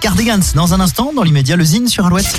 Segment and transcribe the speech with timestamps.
[0.00, 2.32] Cardigans dans un instant, dans l'immédiat, le Zine sur Alouette.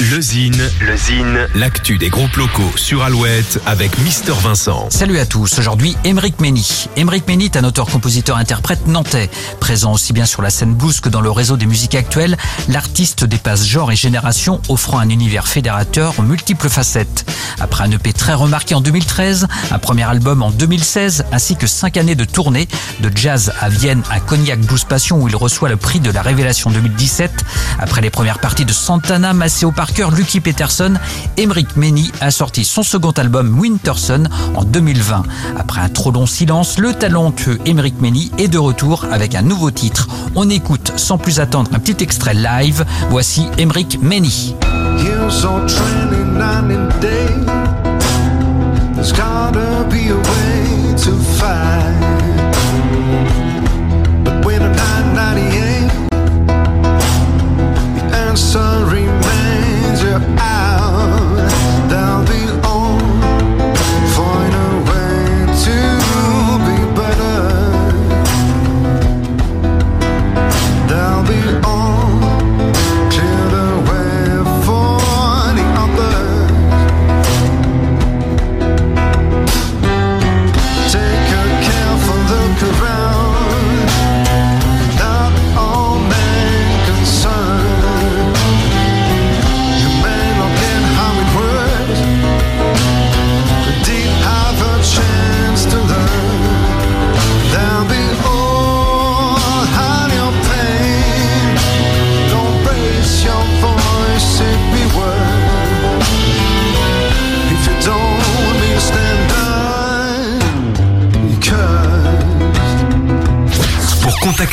[0.00, 4.86] Le Zine, le Zine, l'actu des groupes locaux sur Alouette avec Mister Vincent.
[4.90, 6.86] Salut à tous, aujourd'hui Émeric Mény.
[6.94, 9.28] Émeric Mény est un auteur-compositeur-interprète nantais.
[9.58, 12.36] Présent aussi bien sur la scène blues que dans le réseau des musiques actuelles,
[12.68, 17.28] l'artiste dépasse genre et génération, offrant un univers fédérateur aux multiples facettes.
[17.58, 21.96] Après un EP très remarqué en 2013, un premier album en 2016, ainsi que cinq
[21.96, 22.68] années de tournée,
[23.00, 26.22] de jazz à Vienne à Cognac Blues Passion où il reçoit le prix de la
[26.22, 27.32] Révélation 2017,
[27.80, 30.94] après les premières parties de Santana, Maceo Lucky Peterson,
[31.36, 34.24] Emric Menny a sorti son second album Winterson
[34.54, 35.24] en 2020.
[35.58, 39.70] Après un trop long silence, le talentueux Emric Menny est de retour avec un nouveau
[39.70, 40.08] titre.
[40.36, 42.84] On écoute sans plus attendre un petit extrait live.
[43.10, 44.54] Voici Emric Menny.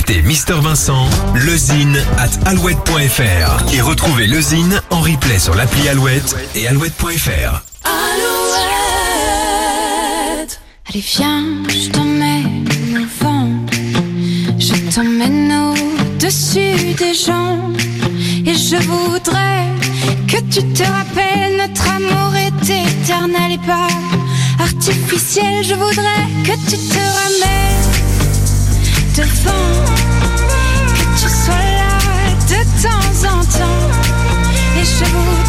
[0.06, 6.68] Contactez Mister Vincent, lezine at alouette.fr et retrouvez lezine en replay sur l'appli Alouette et
[6.68, 7.64] alouette.fr.
[7.84, 8.52] Alouette.
[10.90, 13.50] Allez viens, je t'emmène au vent,
[14.60, 17.58] je t'emmène au-dessus des gens
[18.46, 19.72] et je voudrais
[20.28, 23.88] que tu te rappelles notre amour est éternel et pas
[24.60, 25.64] artificiel.
[25.64, 28.05] Je voudrais que tu te ramènes
[29.18, 29.86] devant,
[30.94, 31.96] que tu sois là
[32.50, 33.88] de temps en temps.
[34.78, 35.45] Et je voudrais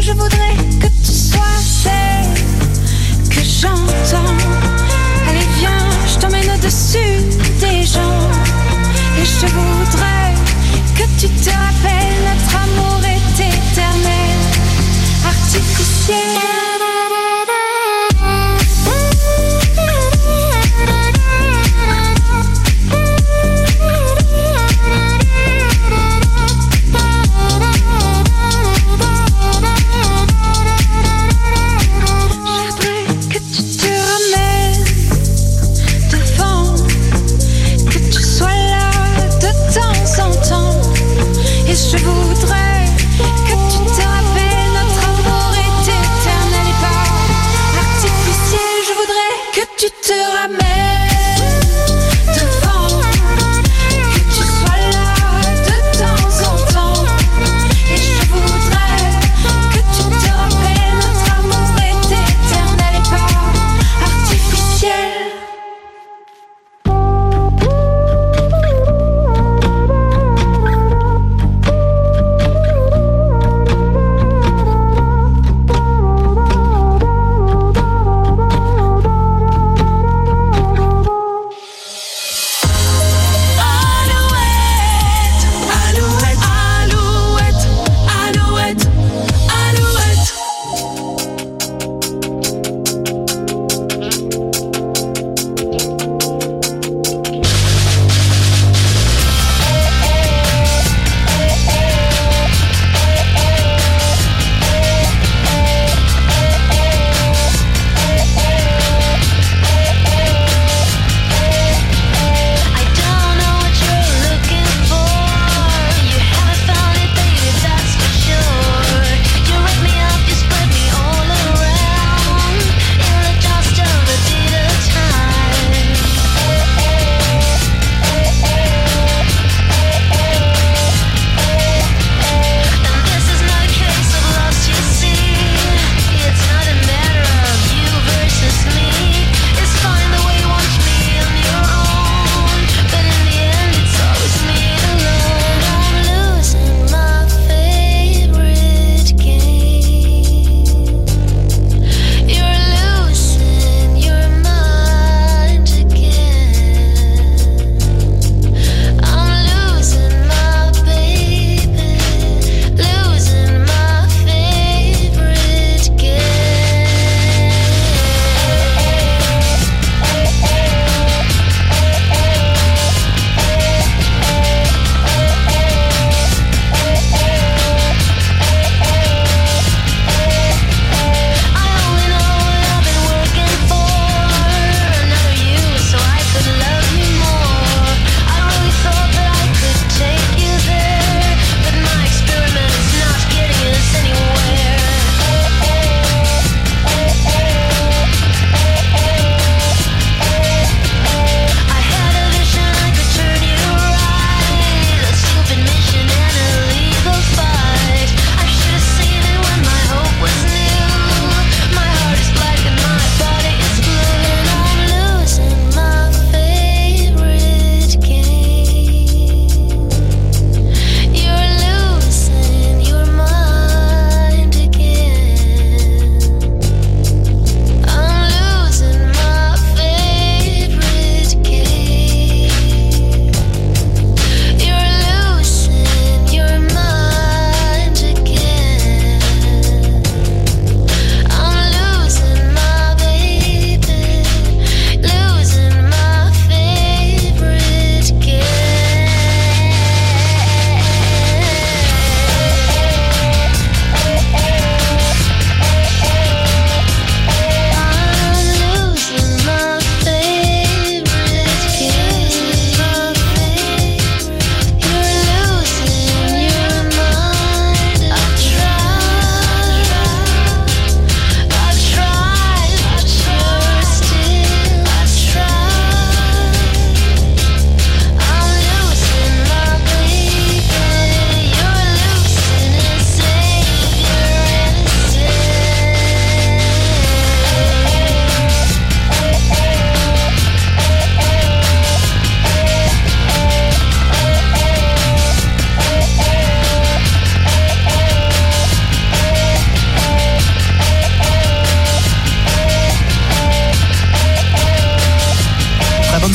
[0.00, 2.34] je voudrais que tu sois celle
[3.28, 4.34] que j'entends.
[5.28, 7.22] Allez, viens, je t'emmène au-dessus
[7.60, 8.30] des gens
[9.20, 9.77] et je te.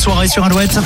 [0.04, 0.78] Soirée sur Alouette.